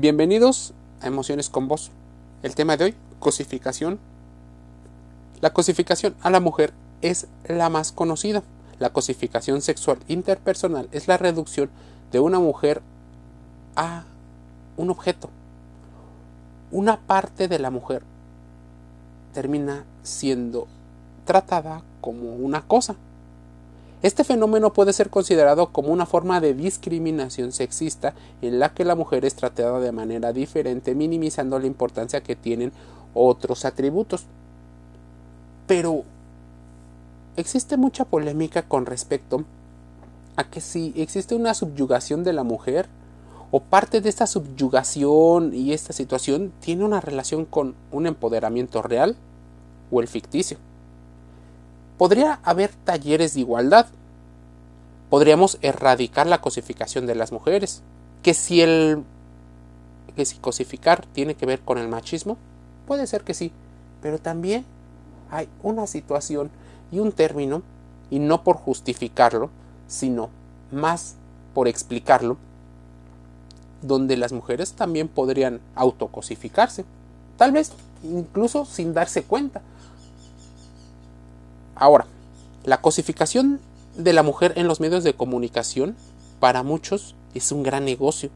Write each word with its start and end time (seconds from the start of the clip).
Bienvenidos 0.00 0.74
a 1.00 1.08
Emociones 1.08 1.50
con 1.50 1.66
Vos. 1.66 1.90
El 2.44 2.54
tema 2.54 2.76
de 2.76 2.84
hoy, 2.84 2.94
cosificación. 3.18 3.98
La 5.40 5.52
cosificación 5.52 6.14
a 6.20 6.30
la 6.30 6.38
mujer 6.38 6.72
es 7.02 7.26
la 7.48 7.68
más 7.68 7.90
conocida. 7.90 8.44
La 8.78 8.90
cosificación 8.90 9.60
sexual 9.60 9.98
interpersonal 10.06 10.88
es 10.92 11.08
la 11.08 11.16
reducción 11.16 11.68
de 12.12 12.20
una 12.20 12.38
mujer 12.38 12.80
a 13.74 14.04
un 14.76 14.90
objeto. 14.90 15.30
Una 16.70 17.00
parte 17.00 17.48
de 17.48 17.58
la 17.58 17.70
mujer 17.70 18.02
termina 19.34 19.82
siendo 20.04 20.68
tratada 21.24 21.82
como 22.00 22.36
una 22.36 22.62
cosa. 22.62 22.94
Este 24.00 24.22
fenómeno 24.22 24.72
puede 24.72 24.92
ser 24.92 25.10
considerado 25.10 25.72
como 25.72 25.88
una 25.88 26.06
forma 26.06 26.40
de 26.40 26.54
discriminación 26.54 27.50
sexista 27.50 28.14
en 28.42 28.60
la 28.60 28.72
que 28.72 28.84
la 28.84 28.94
mujer 28.94 29.24
es 29.24 29.34
tratada 29.34 29.80
de 29.80 29.90
manera 29.90 30.32
diferente, 30.32 30.94
minimizando 30.94 31.58
la 31.58 31.66
importancia 31.66 32.22
que 32.22 32.36
tienen 32.36 32.72
otros 33.12 33.64
atributos. 33.64 34.24
Pero 35.66 36.04
existe 37.36 37.76
mucha 37.76 38.04
polémica 38.04 38.62
con 38.62 38.86
respecto 38.86 39.44
a 40.36 40.44
que 40.44 40.60
si 40.60 40.92
existe 40.96 41.34
una 41.34 41.52
subyugación 41.52 42.22
de 42.22 42.32
la 42.32 42.44
mujer 42.44 42.86
o 43.50 43.60
parte 43.60 44.00
de 44.00 44.08
esta 44.10 44.28
subyugación 44.28 45.52
y 45.52 45.72
esta 45.72 45.92
situación 45.92 46.52
tiene 46.60 46.84
una 46.84 47.00
relación 47.00 47.44
con 47.44 47.74
un 47.90 48.06
empoderamiento 48.06 48.80
real 48.80 49.16
o 49.90 50.00
el 50.00 50.06
ficticio. 50.06 50.58
Podría 51.98 52.38
haber 52.44 52.70
talleres 52.84 53.34
de 53.34 53.40
igualdad. 53.40 53.86
Podríamos 55.10 55.58
erradicar 55.60 56.26
la 56.26 56.40
cosificación 56.40 57.06
de 57.06 57.14
las 57.14 57.32
mujeres. 57.32 57.82
Que 58.22 58.34
si 58.34 58.62
el 58.62 59.02
que 60.16 60.24
si 60.24 60.36
cosificar 60.38 61.06
tiene 61.12 61.36
que 61.36 61.46
ver 61.46 61.60
con 61.60 61.78
el 61.78 61.86
machismo, 61.86 62.36
puede 62.88 63.06
ser 63.06 63.22
que 63.22 63.34
sí, 63.34 63.52
pero 64.02 64.18
también 64.18 64.64
hay 65.30 65.48
una 65.62 65.86
situación 65.86 66.50
y 66.90 66.98
un 66.98 67.12
término, 67.12 67.62
y 68.10 68.18
no 68.18 68.42
por 68.42 68.56
justificarlo, 68.56 69.50
sino 69.86 70.30
más 70.72 71.14
por 71.54 71.68
explicarlo, 71.68 72.36
donde 73.82 74.16
las 74.16 74.32
mujeres 74.32 74.72
también 74.72 75.06
podrían 75.06 75.60
autocosificarse, 75.76 76.84
tal 77.36 77.52
vez 77.52 77.72
incluso 78.02 78.64
sin 78.64 78.94
darse 78.94 79.22
cuenta, 79.22 79.62
Ahora, 81.78 82.06
la 82.64 82.80
cosificación 82.80 83.60
de 83.96 84.12
la 84.12 84.24
mujer 84.24 84.52
en 84.56 84.66
los 84.66 84.80
medios 84.80 85.04
de 85.04 85.14
comunicación 85.14 85.96
para 86.40 86.64
muchos 86.64 87.14
es 87.34 87.52
un 87.52 87.62
gran 87.62 87.84
negocio. 87.84 88.30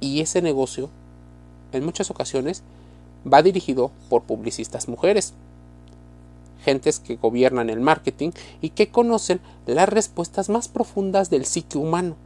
Y 0.00 0.20
ese 0.20 0.42
negocio, 0.42 0.90
en 1.72 1.84
muchas 1.84 2.10
ocasiones, 2.10 2.62
va 3.30 3.42
dirigido 3.42 3.90
por 4.10 4.22
publicistas 4.22 4.86
mujeres, 4.86 5.32
gentes 6.62 7.00
que 7.00 7.16
gobiernan 7.16 7.70
el 7.70 7.80
marketing 7.80 8.32
y 8.60 8.70
que 8.70 8.90
conocen 8.90 9.40
las 9.66 9.88
respuestas 9.88 10.48
más 10.50 10.68
profundas 10.68 11.30
del 11.30 11.46
psique 11.46 11.78
humano, 11.78 12.16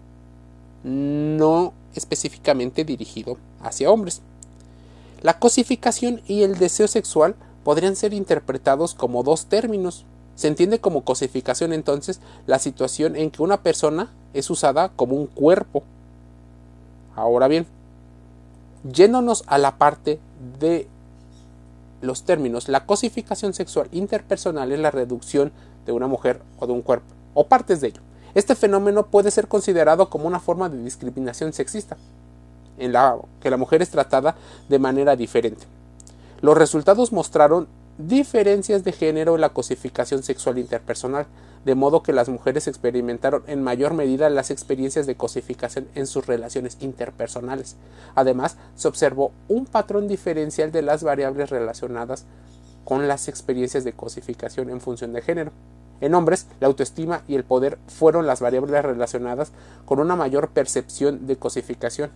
no 0.82 1.72
específicamente 1.94 2.84
dirigido 2.84 3.38
hacia 3.62 3.90
hombres. 3.90 4.22
La 5.22 5.38
cosificación 5.38 6.20
y 6.26 6.42
el 6.42 6.58
deseo 6.58 6.88
sexual 6.88 7.36
podrían 7.64 7.96
ser 7.96 8.12
interpretados 8.12 8.94
como 8.94 9.22
dos 9.22 9.46
términos, 9.46 10.04
se 10.36 10.48
entiende 10.48 10.78
como 10.78 11.02
cosificación 11.02 11.72
entonces 11.72 12.20
la 12.46 12.58
situación 12.58 13.16
en 13.16 13.30
que 13.30 13.42
una 13.42 13.62
persona 13.62 14.12
es 14.34 14.48
usada 14.50 14.90
como 14.90 15.16
un 15.16 15.26
cuerpo. 15.26 15.82
Ahora 17.16 17.48
bien, 17.48 17.66
yéndonos 18.84 19.42
a 19.46 19.58
la 19.58 19.78
parte 19.78 20.20
de 20.60 20.86
los 22.02 22.24
términos, 22.24 22.68
la 22.68 22.84
cosificación 22.84 23.54
sexual 23.54 23.88
interpersonal 23.92 24.70
es 24.70 24.78
la 24.78 24.90
reducción 24.90 25.52
de 25.86 25.92
una 25.92 26.06
mujer 26.06 26.40
o 26.58 26.66
de 26.66 26.72
un 26.74 26.82
cuerpo, 26.82 27.06
o 27.32 27.46
partes 27.46 27.80
de 27.80 27.88
ello. 27.88 28.02
Este 28.34 28.54
fenómeno 28.54 29.06
puede 29.06 29.30
ser 29.30 29.48
considerado 29.48 30.10
como 30.10 30.26
una 30.26 30.40
forma 30.40 30.68
de 30.68 30.82
discriminación 30.82 31.54
sexista, 31.54 31.96
en 32.76 32.92
la 32.92 33.16
que 33.40 33.48
la 33.48 33.56
mujer 33.56 33.80
es 33.80 33.88
tratada 33.88 34.36
de 34.68 34.78
manera 34.78 35.16
diferente. 35.16 35.64
Los 36.42 36.58
resultados 36.58 37.12
mostraron 37.12 37.66
diferencias 37.98 38.84
de 38.84 38.92
género 38.92 39.34
en 39.34 39.40
la 39.40 39.50
cosificación 39.50 40.22
sexual 40.22 40.58
interpersonal, 40.58 41.26
de 41.64 41.74
modo 41.74 42.02
que 42.02 42.12
las 42.12 42.28
mujeres 42.28 42.68
experimentaron 42.68 43.42
en 43.46 43.62
mayor 43.62 43.94
medida 43.94 44.30
las 44.30 44.50
experiencias 44.50 45.06
de 45.06 45.16
cosificación 45.16 45.88
en 45.94 46.06
sus 46.06 46.26
relaciones 46.26 46.76
interpersonales. 46.80 47.76
Además, 48.14 48.56
se 48.76 48.88
observó 48.88 49.32
un 49.48 49.66
patrón 49.66 50.08
diferencial 50.08 50.70
de 50.70 50.82
las 50.82 51.02
variables 51.02 51.50
relacionadas 51.50 52.24
con 52.84 53.08
las 53.08 53.28
experiencias 53.28 53.82
de 53.82 53.94
cosificación 53.94 54.70
en 54.70 54.80
función 54.80 55.12
de 55.12 55.22
género. 55.22 55.50
En 56.00 56.14
hombres, 56.14 56.46
la 56.60 56.68
autoestima 56.68 57.22
y 57.26 57.34
el 57.34 57.42
poder 57.42 57.78
fueron 57.88 58.26
las 58.26 58.40
variables 58.40 58.84
relacionadas 58.84 59.50
con 59.86 59.98
una 59.98 60.14
mayor 60.14 60.50
percepción 60.50 61.26
de 61.26 61.36
cosificación. 61.36 62.10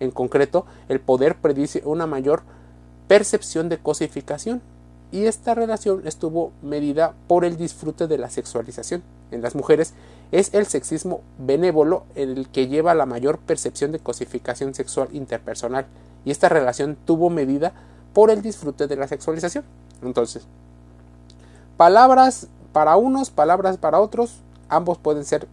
En 0.00 0.10
concreto, 0.10 0.66
el 0.88 1.00
poder 1.00 1.36
predice 1.36 1.82
una 1.84 2.06
mayor 2.06 2.42
percepción 3.06 3.68
de 3.68 3.78
cosificación, 3.78 4.62
y 5.10 5.26
esta 5.26 5.54
relación 5.54 6.06
estuvo 6.06 6.52
medida 6.62 7.14
por 7.26 7.44
el 7.44 7.56
disfrute 7.56 8.06
de 8.06 8.18
la 8.18 8.30
sexualización. 8.30 9.02
En 9.30 9.42
las 9.42 9.54
mujeres 9.54 9.94
es 10.32 10.52
el 10.52 10.66
sexismo 10.66 11.22
benévolo 11.38 12.04
el 12.14 12.48
que 12.48 12.68
lleva 12.68 12.94
la 12.94 13.06
mayor 13.06 13.38
percepción 13.38 13.92
de 13.92 13.98
cosificación 13.98 14.74
sexual 14.74 15.08
interpersonal 15.12 15.86
y 16.24 16.30
esta 16.30 16.48
relación 16.48 16.96
tuvo 17.06 17.30
medida 17.30 17.72
por 18.12 18.30
el 18.30 18.42
disfrute 18.42 18.86
de 18.86 18.96
la 18.96 19.08
sexualización. 19.08 19.64
Entonces, 20.02 20.44
palabras 21.76 22.48
para 22.72 22.96
unos, 22.96 23.30
palabras 23.30 23.78
para 23.78 24.00
otros, 24.00 24.40
ambos 24.68 24.98
pueden 24.98 25.24
ser 25.24 25.48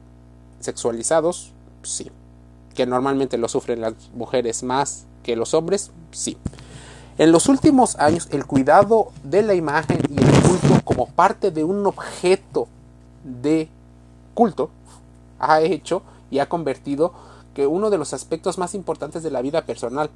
sexualizados, 0.60 1.52
sí. 1.84 2.12
Que 2.74 2.86
normalmente 2.86 3.38
lo 3.38 3.48
sufren 3.48 3.82
las 3.82 3.94
mujeres 4.14 4.64
más 4.64 5.06
que 5.24 5.36
los 5.36 5.54
hombres, 5.54 5.92
sí. 6.12 6.38
En 7.18 7.32
los 7.32 7.48
últimos 7.48 7.96
años, 7.96 8.28
el 8.32 8.46
cuidado 8.46 9.14
de 9.24 9.42
la 9.42 9.54
imagen 9.54 10.02
y 10.10 10.22
el 10.22 10.42
culto 10.42 10.82
como 10.84 11.08
parte 11.08 11.50
de 11.50 11.64
un 11.64 11.88
objeto 11.88 12.68
de 13.24 13.70
culto 14.34 14.70
ha 15.40 15.62
hecho 15.62 16.02
y 16.30 16.40
ha 16.40 16.50
convertido 16.50 17.14
que 17.54 17.68
uno 17.68 17.90
de 17.90 17.98
los 17.98 18.14
aspectos 18.14 18.58
más 18.58 18.76
importantes 18.76 19.24
de 19.24 19.32
la 19.32 19.42
vida 19.42 19.62
personal, 19.62 20.10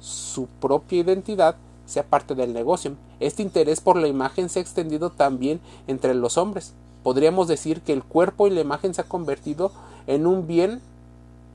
su 0.00 0.48
propia 0.60 0.98
identidad, 0.98 1.54
sea 1.86 2.02
parte 2.02 2.34
del 2.34 2.52
negocio. 2.52 2.96
Este 3.20 3.44
interés 3.44 3.80
por 3.80 3.94
la 3.94 4.08
imagen 4.08 4.48
se 4.48 4.58
ha 4.58 4.62
extendido 4.62 5.10
también 5.10 5.60
entre 5.86 6.14
los 6.14 6.36
hombres. 6.36 6.72
Podríamos 7.04 7.46
decir 7.46 7.80
que 7.80 7.92
el 7.92 8.02
cuerpo 8.02 8.48
y 8.48 8.50
la 8.50 8.60
imagen 8.60 8.92
se 8.92 9.02
ha 9.02 9.08
convertido 9.08 9.70
en 10.08 10.26
un 10.26 10.48
bien 10.48 10.80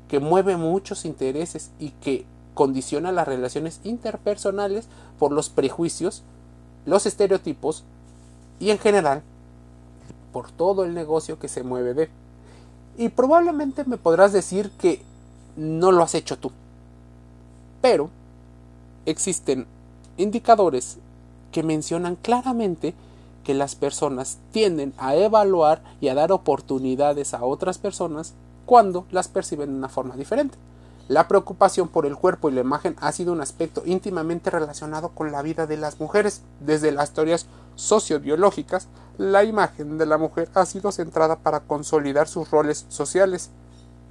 que 0.08 0.22
mueve 0.22 0.56
muchos 0.56 1.04
intereses 1.04 1.70
y 1.80 1.90
que 1.90 2.26
condiciona 2.56 3.12
las 3.12 3.28
relaciones 3.28 3.80
interpersonales 3.84 4.88
por 5.20 5.32
los 5.32 5.50
prejuicios, 5.50 6.24
los 6.88 7.06
estereotipos 7.06 7.84
y 8.60 8.72
en 8.72 8.80
general 8.80 9.22
por 10.34 10.50
todo 10.52 10.84
el 10.84 10.96
negocio 10.96 11.38
que 11.38 11.48
se 11.48 11.62
mueve 11.62 11.94
de. 11.94 12.10
Y 12.98 13.10
probablemente 13.10 13.84
me 13.86 13.98
podrás 13.98 14.34
decir 14.34 14.72
que 14.80 15.04
no 15.56 15.92
lo 15.92 16.02
has 16.02 16.16
hecho 16.16 16.38
tú. 16.38 16.52
Pero 17.82 18.10
existen 19.06 19.68
indicadores 20.18 20.98
que 21.52 21.62
mencionan 21.64 22.16
claramente 22.16 22.96
que 23.44 23.54
las 23.54 23.76
personas 23.76 24.40
tienden 24.52 24.94
a 24.98 25.16
evaluar 25.16 25.82
y 26.02 26.08
a 26.08 26.16
dar 26.16 26.32
oportunidades 26.32 27.34
a 27.34 27.46
otras 27.46 27.78
personas 27.78 28.34
cuando 28.66 29.06
las 29.12 29.28
perciben 29.28 29.70
de 29.70 29.78
una 29.78 29.90
forma 29.90 30.16
diferente. 30.16 30.58
La 31.08 31.28
preocupación 31.28 31.88
por 31.88 32.08
el 32.08 32.18
cuerpo 32.18 32.50
y 32.50 32.54
la 32.54 32.62
imagen 32.62 32.96
ha 33.00 33.12
sido 33.12 33.32
un 33.32 33.42
aspecto 33.42 33.84
íntimamente 33.86 34.50
relacionado 34.50 35.10
con 35.10 35.32
la 35.32 35.44
vida 35.44 35.68
de 35.68 35.78
las 35.78 36.00
mujeres. 36.00 36.42
Desde 36.60 36.92
las 36.92 37.12
teorías 37.12 37.46
sociobiológicas, 37.76 38.88
la 39.20 39.44
imagen 39.44 40.00
de 40.00 40.08
la 40.08 40.18
mujer 40.18 40.50
ha 40.56 40.66
sido 40.66 40.92
centrada 40.92 41.36
para 41.38 41.60
consolidar 41.60 42.28
sus 42.28 42.50
roles 42.50 42.88
sociales, 42.90 43.52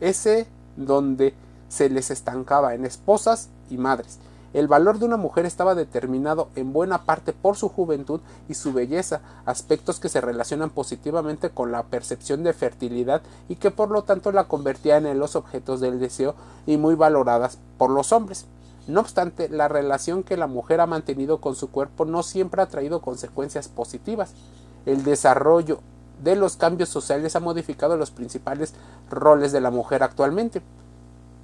ese 0.01 0.47
donde 0.77 1.35
se 1.69 1.89
les 1.91 2.13
estancaba 2.13 2.75
en 2.75 2.87
esposas 2.87 3.49
y 3.71 3.77
madres, 3.77 4.21
el 4.55 4.69
valor 4.69 5.01
de 5.01 5.05
una 5.05 5.17
mujer 5.17 5.47
estaba 5.47 5.75
determinado 5.75 6.49
en 6.55 6.73
buena 6.73 7.03
parte 7.03 7.33
por 7.33 7.57
su 7.57 7.69
juventud 7.69 8.21
y 8.49 8.55
su 8.55 8.73
belleza, 8.73 9.21
aspectos 9.45 9.99
que 9.99 10.09
se 10.09 10.21
relacionan 10.21 10.71
positivamente 10.71 11.51
con 11.51 11.73
la 11.73 11.83
percepción 11.83 12.45
de 12.45 12.53
fertilidad 12.53 13.21
y 13.49 13.57
que 13.57 13.73
por 13.73 13.91
lo 13.91 14.03
tanto 14.03 14.31
la 14.31 14.45
convertían 14.45 15.07
en 15.07 15.19
los 15.19 15.35
objetos 15.35 15.81
del 15.81 15.99
deseo 15.99 16.37
y 16.67 16.77
muy 16.77 16.95
valoradas 16.95 17.59
por 17.79 17.91
los 17.91 18.13
hombres. 18.13 18.47
No 18.87 19.01
obstante, 19.01 19.49
la 19.49 19.67
relación 19.67 20.23
que 20.23 20.37
la 20.37 20.47
mujer 20.47 20.81
ha 20.81 20.87
mantenido 20.87 21.41
con 21.41 21.57
su 21.57 21.71
cuerpo 21.71 22.05
no 22.05 22.23
siempre 22.23 22.63
ha 22.63 22.67
traído 22.67 23.03
consecuencias 23.03 23.67
positivas. 23.67 24.35
El 24.87 25.03
desarrollo 25.03 25.81
de 26.23 26.37
los 26.37 26.57
cambios 26.57 26.91
sociales 26.91 27.35
ha 27.35 27.41
modificado 27.41 27.97
los 27.97 28.13
principales 28.13 28.75
roles 29.11 29.51
de 29.51 29.61
la 29.61 29.73
mujer 29.73 30.05
actualmente. 30.05 30.63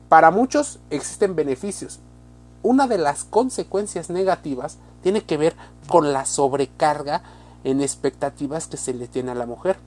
Para 0.09 0.31
muchos 0.31 0.79
existen 0.91 1.35
beneficios, 1.35 1.99
una 2.63 2.87
de 2.87 2.99
las 2.99 3.25
consecuencias 3.25 4.11
negativas 4.11 4.79
tiene 5.03 5.23
que 5.23 5.37
ver 5.37 5.57
con 5.89 6.13
la 6.13 6.25
sobrecarga 6.25 7.23
en 7.65 7.81
expectativas 7.81 8.67
que 8.67 8.77
se 8.77 8.95
le 8.95 9.09
tiene 9.09 9.31
a 9.31 9.35
la 9.35 9.47
mujer. 9.47 9.79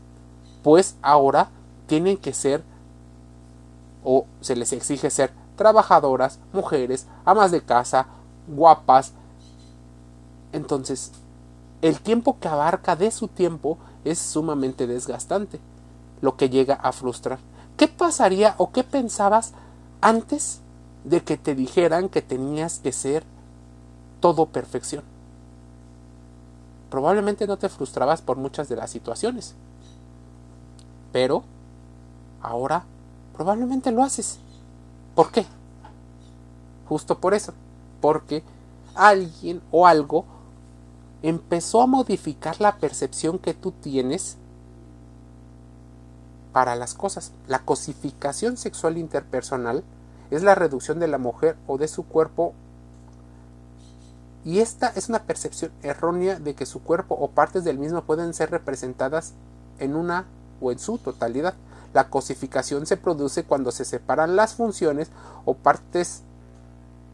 Pues 0.64 0.96
ahora 1.02 1.50
tienen 1.88 2.18
que 2.18 2.34
ser 2.34 2.64
o 4.04 4.26
se 4.42 4.56
les 4.56 4.74
exige 4.74 5.10
ser 5.10 5.32
trabajadoras, 5.56 6.40
mujeres, 6.52 7.06
amas 7.26 7.52
de 7.52 7.62
casa, 7.62 8.08
guapas. 8.48 9.14
Entonces, 10.52 11.12
el 11.82 12.00
tiempo 12.00 12.40
que 12.40 12.48
abarca 12.48 12.96
de 12.96 13.12
su 13.12 13.28
tiempo 13.28 13.78
es 14.04 14.20
sumamente 14.20 14.88
desgastante, 14.88 15.60
lo 16.22 16.36
que 16.36 16.50
llega 16.50 16.76
a 16.76 16.92
frustrar. 16.92 17.40
¿Qué 17.78 17.88
pasaría 17.88 18.56
o 18.58 18.72
qué 18.72 18.84
pensabas 18.84 19.54
antes 20.02 20.60
de 21.04 21.22
que 21.24 21.38
te 21.38 21.56
dijeran 21.56 22.10
que 22.10 22.22
tenías 22.22 22.80
que 22.80 22.92
ser 22.92 23.24
todo 24.20 24.46
perfección? 24.48 25.04
Probablemente 26.90 27.48
no 27.48 27.58
te 27.58 27.70
frustrabas 27.70 28.22
por 28.22 28.38
muchas 28.38 28.70
de 28.70 28.76
las 28.76 28.92
situaciones, 28.92 29.56
pero 31.12 31.44
ahora 32.42 32.86
probablemente 33.36 33.92
lo 33.92 34.04
haces. 34.04 34.38
¿Por 35.16 35.32
qué? 35.32 35.46
Justo 36.88 37.18
por 37.18 37.34
eso, 37.34 37.54
porque 38.02 38.44
alguien 38.96 39.62
o 39.72 39.88
algo 39.88 40.26
empezó 41.24 41.82
a 41.82 41.88
modificar 41.88 42.60
la 42.62 42.78
percepción 42.78 43.40
que 43.40 43.54
tú 43.54 43.72
tienes 43.72 44.38
para 46.52 46.76
las 46.76 46.94
cosas. 46.94 47.32
La 47.48 47.60
cosificación 47.60 48.58
sexual 48.58 48.98
interpersonal 48.98 49.84
es 50.36 50.44
la 50.44 50.56
reducción 50.56 51.00
de 51.00 51.08
la 51.08 51.18
mujer 51.18 51.56
o 51.68 51.78
de 51.78 51.88
su 51.88 52.06
cuerpo 52.06 52.54
y 54.46 54.60
esta 54.60 54.92
es 54.96 55.08
una 55.10 55.24
percepción 55.24 55.72
errónea 55.84 56.40
de 56.40 56.54
que 56.54 56.66
su 56.66 56.82
cuerpo 56.82 57.16
o 57.16 57.30
partes 57.30 57.64
del 57.64 57.78
mismo 57.78 58.04
pueden 58.04 58.34
ser 58.34 58.52
representadas 58.52 59.34
en 59.80 59.96
una 59.96 60.26
o 60.62 60.72
en 60.72 60.80
su 60.80 60.98
totalidad. 60.98 61.54
La 61.94 62.10
cosificación 62.10 62.86
se 62.86 62.98
produce 62.98 63.44
cuando 63.44 63.72
se 63.72 63.86
separan 63.86 64.36
las 64.36 64.56
funciones 64.56 65.10
o 65.46 65.54
partes 65.54 66.24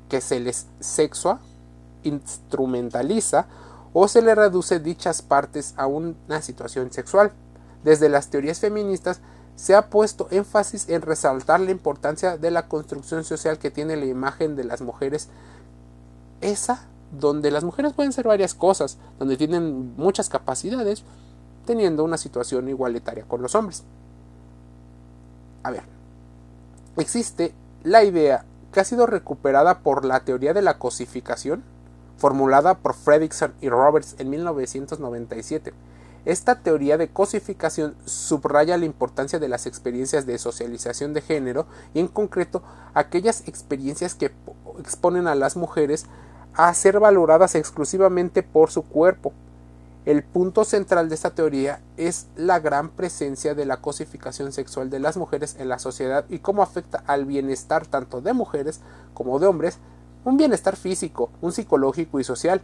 que 0.09 0.21
se 0.21 0.39
les 0.39 0.65
sexua, 0.79 1.39
instrumentaliza 2.03 3.45
o 3.93 4.07
se 4.07 4.21
le 4.21 4.33
reduce 4.33 4.79
dichas 4.79 5.21
partes 5.21 5.73
a 5.77 5.85
una 5.85 6.41
situación 6.41 6.91
sexual. 6.91 7.31
Desde 7.83 8.09
las 8.09 8.29
teorías 8.29 8.59
feministas 8.59 9.21
se 9.59 9.75
ha 9.75 9.89
puesto 9.89 10.29
énfasis 10.31 10.87
en 10.87 11.01
resaltar 11.01 11.59
la 11.59 11.71
importancia 11.71 12.37
de 12.37 12.49
la 12.49 12.69
construcción 12.69 13.25
social 13.25 13.59
que 13.59 13.69
tiene 13.69 13.97
la 13.97 14.05
imagen 14.05 14.55
de 14.55 14.63
las 14.63 14.79
mujeres, 14.79 15.27
esa 16.39 16.87
donde 17.11 17.51
las 17.51 17.65
mujeres 17.65 17.91
pueden 17.91 18.13
ser 18.13 18.25
varias 18.25 18.53
cosas, 18.53 18.97
donde 19.19 19.35
tienen 19.35 19.97
muchas 19.97 20.29
capacidades, 20.29 21.03
teniendo 21.65 22.05
una 22.05 22.17
situación 22.17 22.69
igualitaria 22.69 23.25
con 23.27 23.41
los 23.41 23.53
hombres. 23.53 23.83
A 25.63 25.71
ver, 25.71 25.83
existe 26.95 27.53
la 27.83 28.05
idea 28.05 28.45
que 28.71 28.79
ha 28.79 28.85
sido 28.85 29.07
recuperada 29.07 29.79
por 29.79 30.05
la 30.05 30.21
teoría 30.21 30.53
de 30.53 30.61
la 30.61 30.77
cosificación, 30.77 31.63
formulada 32.17 32.75
por 32.75 32.93
Fredrickson 32.93 33.53
y 33.59 33.67
Roberts 33.67 34.15
en 34.19 34.29
1997. 34.29 35.73
Esta 36.25 36.61
teoría 36.61 36.97
de 36.97 37.09
cosificación 37.09 37.95
subraya 38.05 38.77
la 38.77 38.85
importancia 38.85 39.39
de 39.39 39.47
las 39.47 39.65
experiencias 39.65 40.25
de 40.25 40.37
socialización 40.37 41.13
de 41.13 41.21
género 41.21 41.65
y 41.93 41.99
en 41.99 42.07
concreto 42.07 42.61
aquellas 42.93 43.47
experiencias 43.47 44.15
que 44.15 44.31
exponen 44.79 45.27
a 45.27 45.35
las 45.35 45.55
mujeres 45.55 46.05
a 46.53 46.73
ser 46.73 46.99
valoradas 46.99 47.55
exclusivamente 47.55 48.43
por 48.43 48.71
su 48.71 48.83
cuerpo. 48.83 49.31
El 50.05 50.23
punto 50.23 50.63
central 50.65 51.07
de 51.07 51.15
esta 51.15 51.31
teoría 51.31 51.81
es 51.95 52.27
la 52.35 52.59
gran 52.59 52.89
presencia 52.89 53.53
de 53.53 53.65
la 53.65 53.77
cosificación 53.77 54.51
sexual 54.51 54.89
de 54.89 54.99
las 54.99 55.17
mujeres 55.17 55.55
en 55.59 55.69
la 55.69 55.79
sociedad 55.79 56.25
y 56.29 56.39
cómo 56.39 56.63
afecta 56.63 57.03
al 57.05 57.25
bienestar 57.25 57.85
tanto 57.85 58.19
de 58.21 58.33
mujeres 58.33 58.81
como 59.13 59.39
de 59.39 59.47
hombres 59.47 59.77
un 60.25 60.37
bienestar 60.37 60.75
físico, 60.75 61.29
un 61.41 61.51
psicológico 61.51 62.19
y 62.19 62.23
social. 62.23 62.61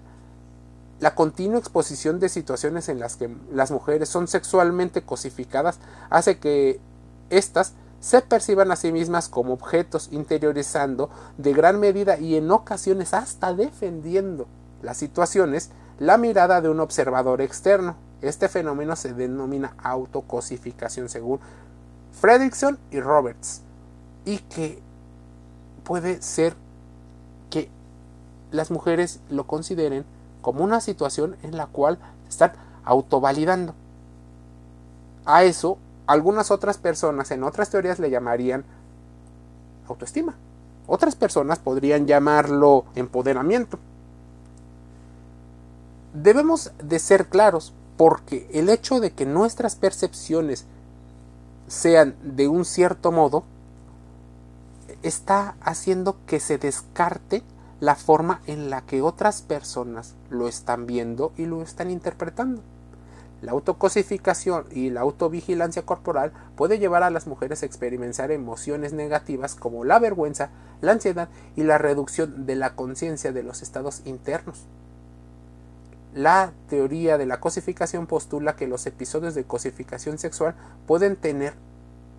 La 1.00 1.14
continua 1.14 1.60
exposición 1.60 2.20
de 2.20 2.30
situaciones 2.30 2.88
en 2.88 3.00
las 3.00 3.18
que 3.18 3.30
las 3.52 3.72
mujeres 3.72 4.08
son 4.08 4.28
sexualmente 4.28 5.02
cosificadas 5.02 5.80
hace 6.10 6.40
que 6.40 6.80
éstas 7.30 7.74
se 8.00 8.22
perciban 8.22 8.72
a 8.72 8.76
sí 8.76 8.92
mismas 8.92 9.30
como 9.30 9.54
objetos, 9.54 10.10
interiorizando 10.12 11.10
de 11.38 11.54
gran 11.54 11.80
medida 11.80 12.18
y 12.18 12.36
en 12.36 12.50
ocasiones 12.52 13.14
hasta 13.14 13.54
defendiendo 13.54 14.48
las 14.84 14.98
situaciones 14.98 15.72
la 16.00 16.18
mirada 16.18 16.62
de 16.62 16.70
un 16.70 16.80
observador 16.80 17.42
externo. 17.42 17.96
Este 18.22 18.48
fenómeno 18.48 18.96
se 18.96 19.14
denomina 19.14 19.76
autocosificación 19.84 21.10
según 21.10 21.40
Fredrickson 22.14 22.78
y 22.92 23.00
Roberts 23.02 23.62
y 24.24 24.38
que 24.38 24.80
puede 25.84 26.22
ser 26.22 26.56
que 27.50 27.70
las 28.52 28.72
mujeres 28.72 29.20
lo 29.30 29.46
consideren 29.48 30.06
como 30.46 30.64
una 30.64 30.80
situación 30.80 31.38
en 31.42 31.58
la 31.58 31.66
cual 31.66 31.98
están 32.30 32.52
autovalidando. 32.84 33.74
A 35.26 35.44
eso 35.44 35.80
algunas 36.06 36.52
otras 36.52 36.78
personas 36.78 37.32
en 37.32 37.44
otras 37.44 37.72
teorías 37.72 37.98
le 37.98 38.12
llamarían 38.12 38.64
autoestima. 39.88 40.36
Otras 40.86 41.16
personas 41.16 41.58
podrían 41.58 42.06
llamarlo 42.06 42.86
empoderamiento. 42.94 43.80
Debemos 46.14 46.72
de 46.78 47.00
ser 47.00 47.26
claros 47.26 47.74
porque 47.98 48.48
el 48.54 48.70
hecho 48.70 49.00
de 49.00 49.14
que 49.14 49.26
nuestras 49.26 49.76
percepciones 49.76 50.66
sean 51.68 52.14
de 52.22 52.48
un 52.48 52.66
cierto 52.66 53.12
modo 53.12 53.46
está 55.02 55.56
haciendo 55.60 56.18
que 56.28 56.40
se 56.40 56.60
descarte 56.60 57.42
la 57.80 57.96
forma 57.96 58.42
en 58.48 58.70
la 58.70 58.82
que 58.82 59.02
otras 59.02 59.42
personas 59.42 60.16
lo 60.30 60.48
están 60.48 60.86
viendo 60.86 61.34
y 61.38 61.46
lo 61.46 61.62
están 61.62 61.92
interpretando. 61.92 62.62
La 63.42 63.52
autocosificación 63.52 64.66
y 64.72 64.90
la 64.90 65.02
autovigilancia 65.02 65.86
corporal 65.86 66.32
puede 66.56 66.80
llevar 66.80 67.04
a 67.04 67.10
las 67.10 67.28
mujeres 67.28 67.62
a 67.62 67.66
experimentar 67.66 68.32
emociones 68.32 68.94
negativas 68.94 69.56
como 69.56 69.84
la 69.84 70.00
vergüenza, 70.00 70.50
la 70.82 70.94
ansiedad 70.94 71.30
y 71.56 71.64
la 71.64 71.78
reducción 71.78 72.46
de 72.46 72.56
la 72.56 72.76
conciencia 72.76 73.34
de 73.34 73.44
los 73.44 73.62
estados 73.62 74.02
internos. 74.06 74.66
La 76.14 76.54
teoría 76.70 77.18
de 77.18 77.26
la 77.26 77.42
cosificación 77.42 78.08
postula 78.08 78.56
que 78.56 78.68
los 78.68 78.86
episodios 78.86 79.36
de 79.36 79.44
cosificación 79.44 80.18
sexual 80.18 80.56
pueden 80.88 81.18
tener 81.18 81.56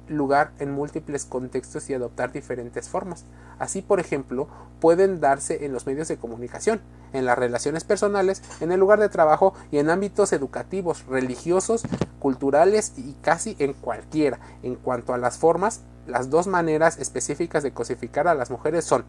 lugar 0.08 0.52
en 0.58 0.72
múltiples 0.72 1.24
contextos 1.24 1.88
y 1.90 1.94
adoptar 1.94 2.32
diferentes 2.32 2.88
formas. 2.88 3.24
Así, 3.58 3.82
por 3.82 4.00
ejemplo, 4.00 4.48
pueden 4.80 5.20
darse 5.20 5.64
en 5.64 5.72
los 5.72 5.86
medios 5.86 6.08
de 6.08 6.16
comunicación, 6.16 6.80
en 7.12 7.24
las 7.24 7.38
relaciones 7.38 7.84
personales, 7.84 8.42
en 8.60 8.72
el 8.72 8.80
lugar 8.80 9.00
de 9.00 9.08
trabajo 9.08 9.54
y 9.70 9.78
en 9.78 9.90
ámbitos 9.90 10.32
educativos, 10.32 11.06
religiosos, 11.06 11.82
culturales 12.18 12.92
y 12.96 13.14
casi 13.22 13.56
en 13.58 13.72
cualquiera. 13.72 14.38
En 14.62 14.76
cuanto 14.76 15.14
a 15.14 15.18
las 15.18 15.38
formas, 15.38 15.80
las 16.06 16.30
dos 16.30 16.46
maneras 16.46 16.98
específicas 16.98 17.62
de 17.62 17.72
cosificar 17.72 18.28
a 18.28 18.34
las 18.34 18.50
mujeres 18.50 18.84
son 18.84 19.04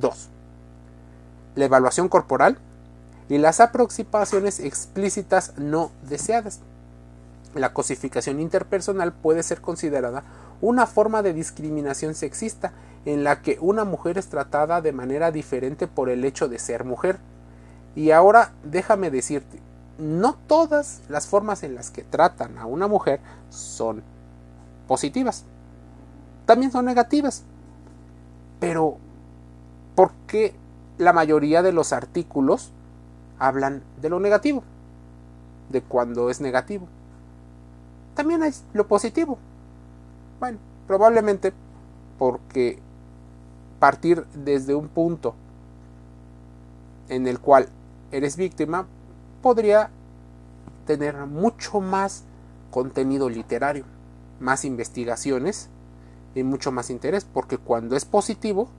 dos. 0.00 0.28
La 1.54 1.66
evaluación 1.66 2.08
corporal 2.08 2.58
y 3.28 3.38
las 3.38 3.60
aproximaciones 3.60 4.60
explícitas 4.60 5.52
no 5.56 5.90
deseadas. 6.08 6.60
La 7.54 7.72
cosificación 7.72 8.40
interpersonal 8.40 9.12
puede 9.12 9.42
ser 9.42 9.60
considerada 9.60 10.24
una 10.60 10.86
forma 10.86 11.22
de 11.22 11.32
discriminación 11.32 12.14
sexista 12.14 12.72
en 13.04 13.24
la 13.24 13.42
que 13.42 13.58
una 13.60 13.84
mujer 13.84 14.18
es 14.18 14.28
tratada 14.28 14.80
de 14.80 14.92
manera 14.92 15.30
diferente 15.30 15.86
por 15.86 16.10
el 16.10 16.24
hecho 16.24 16.48
de 16.48 16.58
ser 16.58 16.84
mujer. 16.84 17.18
Y 17.96 18.10
ahora 18.10 18.52
déjame 18.62 19.10
decirte, 19.10 19.58
no 19.98 20.36
todas 20.46 21.00
las 21.08 21.26
formas 21.26 21.62
en 21.62 21.74
las 21.74 21.90
que 21.90 22.02
tratan 22.02 22.58
a 22.58 22.66
una 22.66 22.88
mujer 22.88 23.20
son 23.50 24.02
positivas. 24.86 25.44
También 26.46 26.72
son 26.72 26.84
negativas. 26.84 27.42
Pero, 28.58 28.96
¿por 29.94 30.12
qué 30.26 30.54
la 30.98 31.12
mayoría 31.12 31.62
de 31.62 31.72
los 31.72 31.92
artículos 31.92 32.72
hablan 33.38 33.82
de 34.00 34.10
lo 34.10 34.20
negativo? 34.20 34.62
De 35.70 35.82
cuando 35.82 36.28
es 36.30 36.40
negativo. 36.40 36.86
También 38.14 38.42
hay 38.42 38.52
lo 38.74 38.86
positivo. 38.86 39.38
Bueno, 40.40 40.58
probablemente 40.86 41.52
porque 42.18 42.78
partir 43.78 44.24
desde 44.34 44.74
un 44.74 44.88
punto 44.88 45.34
en 47.10 47.26
el 47.26 47.38
cual 47.38 47.68
eres 48.10 48.38
víctima 48.38 48.86
podría 49.42 49.90
tener 50.86 51.14
mucho 51.26 51.80
más 51.80 52.24
contenido 52.70 53.28
literario, 53.28 53.84
más 54.40 54.64
investigaciones 54.64 55.68
y 56.34 56.42
mucho 56.42 56.72
más 56.72 56.88
interés, 56.88 57.26
porque 57.26 57.58
cuando 57.58 57.94
es 57.94 58.06
positivo 58.06 58.70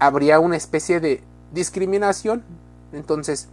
habría 0.00 0.40
una 0.40 0.56
especie 0.56 0.98
de 0.98 1.22
discriminación. 1.52 2.42
Entonces, 2.92 3.48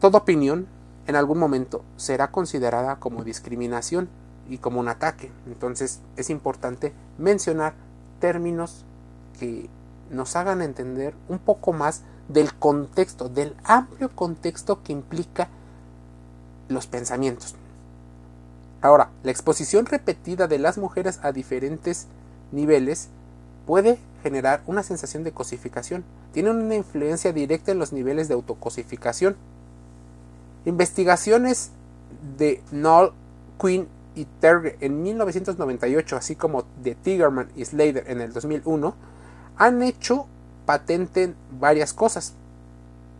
toda 0.00 0.20
opinión 0.20 0.68
en 1.08 1.16
algún 1.16 1.40
momento 1.40 1.82
será 1.96 2.30
considerada 2.30 2.96
como 3.00 3.24
discriminación 3.24 4.08
y 4.52 4.58
como 4.58 4.80
un 4.80 4.88
ataque. 4.88 5.32
Entonces, 5.46 6.00
es 6.16 6.28
importante 6.28 6.92
mencionar 7.16 7.72
términos 8.20 8.84
que 9.40 9.70
nos 10.10 10.36
hagan 10.36 10.60
entender 10.60 11.14
un 11.28 11.38
poco 11.38 11.72
más 11.72 12.02
del 12.28 12.52
contexto, 12.54 13.30
del 13.30 13.56
amplio 13.64 14.10
contexto 14.10 14.82
que 14.82 14.92
implica 14.92 15.48
los 16.68 16.86
pensamientos. 16.86 17.54
Ahora, 18.82 19.08
la 19.22 19.30
exposición 19.30 19.86
repetida 19.86 20.48
de 20.48 20.58
las 20.58 20.76
mujeres 20.76 21.20
a 21.22 21.32
diferentes 21.32 22.06
niveles 22.50 23.08
puede 23.66 23.98
generar 24.22 24.62
una 24.66 24.82
sensación 24.82 25.24
de 25.24 25.32
cosificación. 25.32 26.04
Tiene 26.32 26.50
una 26.50 26.74
influencia 26.74 27.32
directa 27.32 27.72
en 27.72 27.78
los 27.78 27.94
niveles 27.94 28.28
de 28.28 28.34
autocosificación. 28.34 29.34
Investigaciones 30.66 31.70
de 32.36 32.62
Noel, 32.70 33.12
Quinn 33.58 33.88
y 34.14 34.26
Terge 34.40 34.76
en 34.80 35.02
1998, 35.02 36.16
así 36.16 36.36
como 36.36 36.64
de 36.82 36.94
Tigerman 36.94 37.48
y 37.56 37.64
Slater 37.64 38.04
en 38.08 38.20
el 38.20 38.32
2001, 38.32 38.94
han 39.56 39.82
hecho 39.82 40.26
patente 40.66 41.34
varias 41.58 41.92
cosas. 41.92 42.34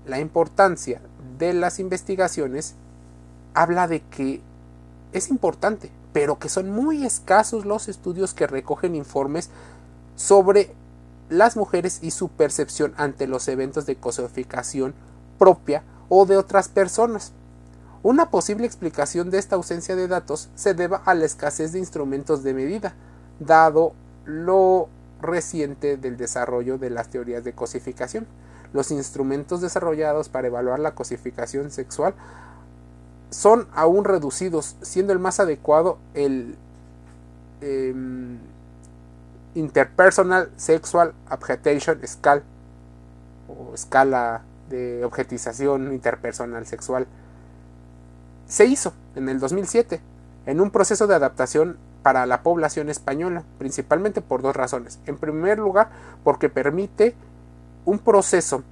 La 0.07 0.21
importancia 0.21 1.01
de 1.39 1.53
las 1.55 1.79
investigaciones 1.79 2.75
habla 3.55 3.89
de 3.89 4.01
que 4.01 4.41
es 5.13 5.31
importante, 5.31 5.91
pero 6.13 6.39
que 6.39 6.49
son 6.49 6.71
muy 6.71 7.05
escasos 7.05 7.65
los 7.65 7.89
estudios 7.89 8.35
que 8.35 8.47
recogen 8.47 8.95
informes 8.95 9.51
sobre 10.17 10.75
las 11.29 11.57
mujeres 11.57 12.01
y 12.03 12.11
su 12.11 12.29
percepción 12.29 12.95
ante 12.97 13.27
los 13.27 13.49
eventos 13.49 13.87
de 13.87 13.97
cosificación 13.97 14.95
propia 15.39 15.83
o 16.09 16.27
de 16.27 16.37
otras 16.37 16.69
personas. 16.69 17.33
Una 18.03 18.31
posible 18.31 18.67
explicación 18.67 19.31
de 19.31 19.39
esta 19.39 19.57
ausencia 19.57 19.95
de 19.95 20.09
datos 20.09 20.49
se 20.57 20.75
deba 20.75 21.03
a 21.05 21.15
la 21.15 21.25
escasez 21.25 21.73
de 21.73 21.79
instrumentos 21.79 22.43
de 22.43 22.53
medida, 22.53 22.95
dado 23.39 23.93
lo 24.25 24.89
reciente 25.21 25.97
del 25.97 26.17
desarrollo 26.17 26.79
de 26.79 26.91
las 26.91 27.09
teorías 27.09 27.45
de 27.45 27.53
cosificación. 27.53 28.27
Los 28.73 28.91
instrumentos 28.91 29.61
desarrollados 29.61 30.29
para 30.29 30.49
evaluar 30.49 30.81
la 30.81 30.95
cosificación 30.95 31.71
sexual 31.71 32.15
son 33.31 33.69
aún 33.73 34.05
reducidos, 34.05 34.77
siendo 34.83 35.13
el 35.13 35.19
más 35.19 35.41
adecuado 35.41 35.99
el 36.15 36.57
em, 37.61 38.39
Interpersonal 39.55 40.51
Sexual 40.57 41.13
Objectation 41.31 42.01
Scale 42.07 42.43
o 43.49 43.75
escala 43.75 44.43
de 44.71 45.05
objetización 45.05 45.93
interpersonal 45.93 46.67
sexual. 46.67 47.07
Se 48.53 48.67
hizo 48.67 48.93
en 49.17 49.31
el 49.31 49.41
2007 49.41 50.03
en 50.45 50.61
un 50.61 50.71
proceso 50.71 51.07
de 51.07 51.15
adaptación 51.15 51.79
para 52.03 52.27
la 52.27 52.43
población 52.43 52.91
española, 52.91 53.45
principalmente 53.57 54.21
por 54.21 54.43
dos 54.43 54.55
razones. 54.55 54.99
En 55.07 55.17
primer 55.17 55.59
lugar, 55.59 55.89
porque 56.23 56.51
permite 56.51 57.15
un 57.87 57.99
proceso 57.99 58.63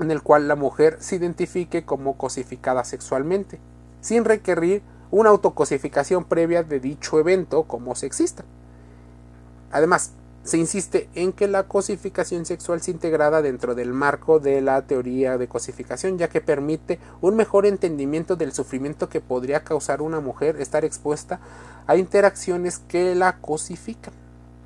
en 0.00 0.10
el 0.10 0.22
cual 0.22 0.48
la 0.48 0.56
mujer 0.56 0.96
se 0.98 1.14
identifique 1.14 1.84
como 1.84 2.18
cosificada 2.18 2.82
sexualmente, 2.82 3.60
sin 4.00 4.24
requerir 4.24 4.82
una 5.12 5.30
autocosificación 5.30 6.24
previa 6.24 6.64
de 6.64 6.80
dicho 6.80 7.20
evento 7.20 7.62
como 7.62 7.94
sexista. 7.94 8.44
Además, 9.70 10.10
se 10.46 10.58
insiste 10.58 11.08
en 11.16 11.32
que 11.32 11.48
la 11.48 11.64
cosificación 11.64 12.46
sexual 12.46 12.80
se 12.80 12.92
integrada 12.92 13.42
dentro 13.42 13.74
del 13.74 13.92
marco 13.92 14.38
de 14.38 14.60
la 14.60 14.80
teoría 14.82 15.38
de 15.38 15.48
cosificación, 15.48 16.18
ya 16.18 16.28
que 16.28 16.40
permite 16.40 17.00
un 17.20 17.34
mejor 17.34 17.66
entendimiento 17.66 18.36
del 18.36 18.52
sufrimiento 18.52 19.08
que 19.08 19.20
podría 19.20 19.64
causar 19.64 20.00
una 20.00 20.20
mujer 20.20 20.60
estar 20.60 20.84
expuesta 20.84 21.40
a 21.88 21.96
interacciones 21.96 22.78
que 22.78 23.16
la 23.16 23.38
cosifican. 23.38 24.14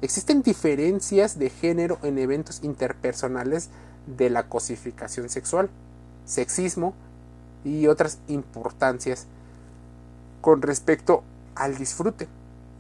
Existen 0.03 0.43
diferencias 0.43 1.39
de 1.39 1.49
género 1.49 1.99
en 2.03 2.19
eventos 2.19 2.63
interpersonales 2.63 3.71
de 4.07 4.29
la 4.29 4.49
cosificación 4.49 5.31
sexual, 5.31 5.71
sexismo 6.27 6.93
y 7.65 7.87
otras 7.87 8.19
importancias 8.29 9.27
con 10.43 10.61
respecto 10.61 11.23
al 11.55 11.79
disfrute. 11.79 12.29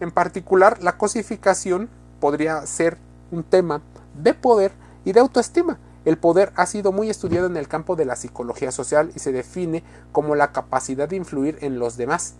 En 0.00 0.10
particular, 0.10 0.82
la 0.82 0.98
cosificación 0.98 1.88
podría 2.20 2.64
ser 2.66 2.98
un 3.32 3.42
tema 3.42 3.82
de 4.14 4.34
poder 4.34 4.72
y 5.04 5.12
de 5.12 5.20
autoestima. 5.20 5.78
El 6.04 6.16
poder 6.16 6.52
ha 6.56 6.66
sido 6.66 6.92
muy 6.92 7.10
estudiado 7.10 7.46
en 7.46 7.56
el 7.56 7.68
campo 7.68 7.96
de 7.96 8.04
la 8.04 8.16
psicología 8.16 8.72
social 8.72 9.10
y 9.14 9.18
se 9.18 9.32
define 9.32 9.82
como 10.12 10.34
la 10.34 10.52
capacidad 10.52 11.08
de 11.08 11.16
influir 11.16 11.58
en 11.60 11.78
los 11.78 11.96
demás. 11.96 12.34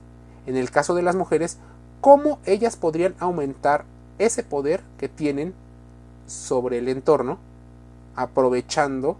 En 0.46 0.56
el 0.56 0.70
caso 0.70 0.94
de 0.94 1.02
las 1.02 1.16
mujeres, 1.16 1.58
cómo 2.00 2.38
ellas 2.46 2.76
podrían 2.76 3.14
aumentar 3.18 3.84
ese 4.18 4.42
poder 4.42 4.82
que 4.98 5.08
tienen 5.08 5.54
sobre 6.26 6.78
el 6.78 6.88
entorno, 6.88 7.38
aprovechando 8.16 9.16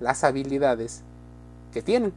las 0.00 0.24
habilidades 0.24 1.02
que 1.72 1.82
tienen. 1.82 2.12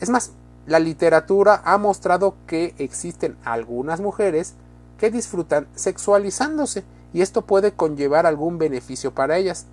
Es 0.00 0.10
más, 0.10 0.32
la 0.66 0.78
literatura 0.78 1.62
ha 1.64 1.78
mostrado 1.78 2.34
que 2.46 2.74
existen 2.78 3.36
algunas 3.44 4.00
mujeres 4.00 4.54
que 5.02 5.10
disfrutan 5.10 5.66
sexualizándose 5.74 6.84
y 7.12 7.22
esto 7.22 7.42
puede 7.42 7.72
conllevar 7.72 8.24
algún 8.24 8.58
beneficio 8.58 9.12
para 9.12 9.36
ellas. 9.36 9.66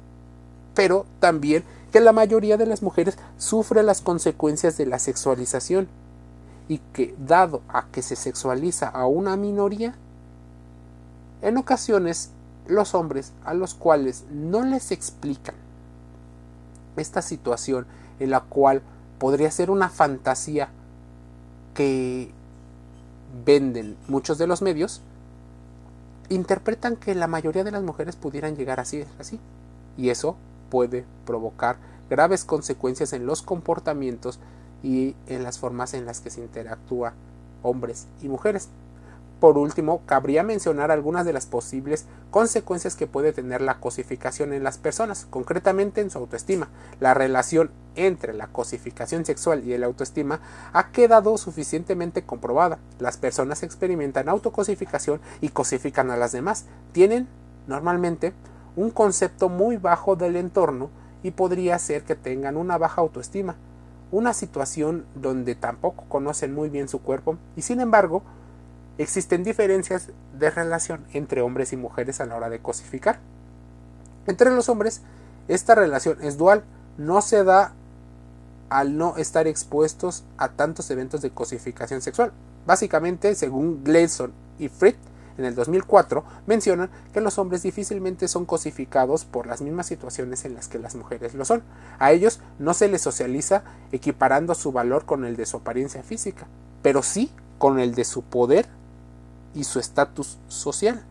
Pero 0.73 1.05
también 1.19 1.63
que 1.91 1.99
la 1.99 2.13
mayoría 2.13 2.57
de 2.57 2.65
las 2.65 2.81
mujeres 2.81 3.15
sufre 3.37 3.83
las 3.83 4.01
consecuencias 4.01 4.75
de 4.77 4.87
la 4.87 4.97
sexualización 4.97 5.87
y 6.67 6.79
que 6.93 7.13
dado 7.19 7.61
a 7.69 7.85
que 7.91 8.01
se 8.01 8.15
sexualiza 8.15 8.87
a 8.87 9.05
una 9.05 9.37
minoría, 9.37 9.93
en 11.43 11.57
ocasiones 11.57 12.31
los 12.65 12.95
hombres 12.95 13.31
a 13.45 13.53
los 13.53 13.75
cuales 13.75 14.23
no 14.31 14.63
les 14.63 14.91
explican 14.91 15.53
esta 16.97 17.21
situación 17.21 17.85
en 18.19 18.31
la 18.31 18.39
cual 18.39 18.81
podría 19.19 19.51
ser 19.51 19.69
una 19.69 19.89
fantasía 19.89 20.69
que 21.75 22.31
venden 23.45 23.95
muchos 24.07 24.39
de 24.39 24.47
los 24.47 24.63
medios, 24.63 25.03
interpretan 26.29 26.95
que 26.95 27.15
la 27.15 27.27
mayoría 27.27 27.63
de 27.63 27.71
las 27.71 27.83
mujeres 27.83 28.15
pudieran 28.15 28.55
llegar 28.55 28.79
así, 28.79 29.03
así. 29.19 29.39
Y 29.97 30.09
eso 30.09 30.35
puede 30.69 31.05
provocar 31.25 31.77
graves 32.09 32.45
consecuencias 32.45 33.13
en 33.13 33.25
los 33.25 33.41
comportamientos 33.41 34.39
y 34.83 35.15
en 35.27 35.43
las 35.43 35.59
formas 35.59 35.93
en 35.93 36.05
las 36.05 36.21
que 36.21 36.29
se 36.29 36.41
interactúa 36.41 37.13
hombres 37.63 38.07
y 38.21 38.29
mujeres. 38.29 38.69
Por 39.39 39.57
último, 39.57 40.01
cabría 40.05 40.43
mencionar 40.43 40.91
algunas 40.91 41.25
de 41.25 41.31
las 41.31 41.45
posibles 41.45 42.05
consecuencias 42.29 42.95
que 42.95 43.07
puede 43.07 43.31
tener 43.31 43.61
la 43.61 43.79
cosificación 43.79 44.51
en 44.51 44.65
las 44.65 44.77
personas, 44.77 45.27
concretamente 45.29 46.01
en 46.01 46.09
su 46.09 46.17
autoestima. 46.17 46.67
La 46.99 47.13
relación 47.13 47.71
entre 47.95 48.33
la 48.33 48.47
cosificación 48.47 49.23
sexual 49.25 49.63
y 49.63 49.71
el 49.71 49.85
autoestima 49.85 50.41
ha 50.73 50.91
quedado 50.91 51.37
suficientemente 51.37 52.23
comprobada. 52.23 52.79
Las 52.99 53.17
personas 53.17 53.63
experimentan 53.63 54.27
autocosificación 54.27 55.21
y 55.39 55.49
cosifican 55.49 56.11
a 56.11 56.17
las 56.17 56.33
demás. 56.33 56.65
Tienen, 56.91 57.29
normalmente, 57.65 58.33
un 58.75 58.89
concepto 58.91 59.47
muy 59.47 59.77
bajo 59.77 60.17
del 60.17 60.35
entorno 60.35 60.89
y 61.23 61.31
podría 61.31 61.79
ser 61.79 62.03
que 62.03 62.15
tengan 62.15 62.57
una 62.57 62.77
baja 62.77 63.01
autoestima, 63.01 63.55
una 64.11 64.33
situación 64.33 65.05
donde 65.15 65.55
tampoco 65.55 66.03
conocen 66.09 66.53
muy 66.53 66.69
bien 66.69 66.89
su 66.89 67.01
cuerpo 67.01 67.37
y 67.55 67.61
sin 67.61 67.79
embargo 67.79 68.23
existen 68.99 69.45
diferencias 69.45 70.09
de 70.37 70.51
relación 70.51 71.05
entre 71.13 71.41
hombres 71.41 71.71
y 71.73 71.77
mujeres 71.77 72.19
a 72.19 72.25
la 72.25 72.35
hora 72.35 72.49
de 72.49 72.59
cosificar. 72.59 73.19
Entre 74.27 74.51
los 74.51 74.67
hombres, 74.67 75.01
esta 75.47 75.73
relación 75.73 76.21
es 76.21 76.37
dual, 76.37 76.63
no 76.97 77.21
se 77.21 77.43
da 77.45 77.73
al 78.69 78.97
no 78.97 79.15
estar 79.17 79.47
expuestos 79.47 80.23
a 80.37 80.49
tantos 80.49 80.91
eventos 80.91 81.21
de 81.21 81.31
cosificación 81.31 82.01
sexual. 82.01 82.33
Básicamente, 82.67 83.33
según 83.35 83.83
Gleason 83.85 84.33
y 84.59 84.67
Fried, 84.67 84.95
en 85.37 85.45
el 85.45 85.55
2004, 85.55 86.25
mencionan 86.45 86.89
que 87.13 87.21
los 87.21 87.37
hombres 87.37 87.63
difícilmente 87.63 88.27
son 88.27 88.45
cosificados 88.45 89.23
por 89.23 89.47
las 89.47 89.61
mismas 89.61 89.87
situaciones 89.87 90.43
en 90.43 90.53
las 90.53 90.67
que 90.67 90.77
las 90.77 90.95
mujeres 90.95 91.33
lo 91.33 91.45
son. 91.45 91.63
A 91.99 92.11
ellos 92.11 92.41
no 92.59 92.73
se 92.73 92.89
les 92.89 93.01
socializa 93.01 93.63
equiparando 93.93 94.53
su 94.53 94.73
valor 94.73 95.05
con 95.05 95.23
el 95.23 95.37
de 95.37 95.45
su 95.45 95.55
apariencia 95.55 96.03
física, 96.03 96.47
pero 96.81 97.01
sí 97.01 97.31
con 97.57 97.79
el 97.79 97.95
de 97.95 98.03
su 98.03 98.23
poder 98.23 98.67
y 99.59 99.65
su 99.65 99.79
estatus 99.79 100.37
social. 100.47 101.03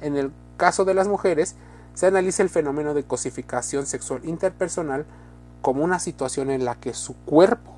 En 0.00 0.16
el 0.16 0.32
caso 0.56 0.84
de 0.84 0.94
las 0.94 1.06
mujeres, 1.06 1.54
se 1.94 2.06
analiza 2.06 2.42
el 2.42 2.50
fenómeno 2.50 2.94
de 2.94 3.04
cosificación 3.04 3.86
sexual 3.86 4.22
interpersonal 4.24 5.06
como 5.60 5.84
una 5.84 6.00
situación 6.00 6.50
en 6.50 6.64
la 6.64 6.74
que 6.74 6.94
su 6.94 7.14
cuerpo, 7.14 7.72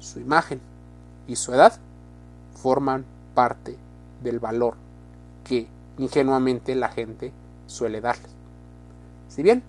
su 0.00 0.20
imagen 0.20 0.60
y 1.26 1.36
su 1.36 1.52
edad 1.52 1.78
forman 2.54 3.04
parte 3.34 3.76
del 4.22 4.38
valor 4.38 4.74
que 5.44 5.68
ingenuamente 5.98 6.74
la 6.74 6.88
gente 6.88 7.32
suele 7.66 8.00
darles. 8.00 8.30
Si 9.28 9.42
bien 9.42 9.62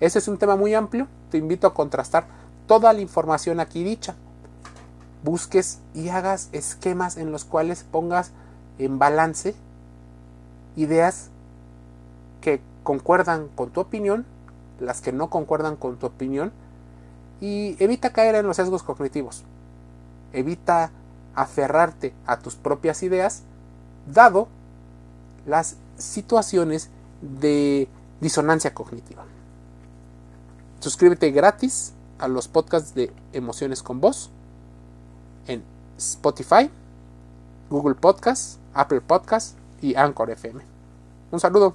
ese 0.00 0.18
es 0.18 0.26
un 0.26 0.38
tema 0.38 0.56
muy 0.56 0.74
amplio, 0.74 1.06
te 1.30 1.38
invito 1.38 1.68
a 1.68 1.74
contrastar 1.74 2.26
toda 2.66 2.92
la 2.92 3.00
información 3.00 3.60
aquí 3.60 3.84
dicha. 3.84 4.16
Busques 5.22 5.78
y 5.94 6.08
hagas 6.08 6.48
esquemas 6.52 7.18
en 7.18 7.30
los 7.30 7.44
cuales 7.44 7.84
pongas 7.84 8.32
en 8.80 8.98
balance 8.98 9.54
ideas 10.74 11.28
que 12.40 12.60
concuerdan 12.82 13.48
con 13.54 13.70
tu 13.70 13.80
opinión, 13.80 14.24
las 14.80 15.02
que 15.02 15.12
no 15.12 15.28
concuerdan 15.28 15.76
con 15.76 15.96
tu 15.98 16.06
opinión, 16.06 16.50
y 17.40 17.76
evita 17.82 18.12
caer 18.12 18.34
en 18.36 18.46
los 18.46 18.56
sesgos 18.56 18.82
cognitivos. 18.82 19.44
Evita 20.32 20.90
aferrarte 21.34 22.14
a 22.26 22.38
tus 22.38 22.56
propias 22.56 23.02
ideas, 23.02 23.42
dado 24.12 24.48
las 25.46 25.76
situaciones 25.98 26.88
de 27.20 27.88
disonancia 28.20 28.72
cognitiva. 28.72 29.24
Suscríbete 30.80 31.30
gratis 31.30 31.92
a 32.18 32.28
los 32.28 32.48
podcasts 32.48 32.94
de 32.94 33.12
Emociones 33.34 33.82
con 33.82 34.00
Voz 34.00 34.30
en 35.46 35.62
Spotify, 35.98 36.70
Google 37.68 37.94
Podcasts, 37.94 38.59
Apple 38.74 39.00
Podcasts 39.00 39.56
y 39.80 39.94
Anchor 39.94 40.30
FM. 40.30 40.62
Un 41.30 41.40
saludo. 41.40 41.74